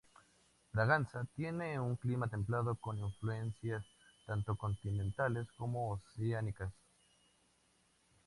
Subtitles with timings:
[0.73, 3.85] Braganza tiene un clima templado, con influencias
[4.25, 6.73] tanto continentales como oceánicas.